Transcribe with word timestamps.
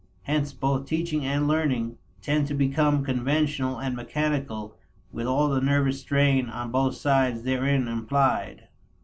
Hence 0.23 0.51
both 0.51 0.87
teaching 0.87 1.23
and 1.27 1.47
learning 1.47 1.99
tend 2.23 2.47
to 2.47 2.55
become 2.55 3.03
conventional 3.03 3.77
and 3.77 3.95
mechanical 3.95 4.75
with 5.11 5.27
all 5.27 5.47
the 5.47 5.61
nervous 5.61 5.99
strain 6.01 6.49
on 6.49 6.71
both 6.71 6.95
sides 6.95 7.43
therein 7.43 7.87
implied. 7.87 8.67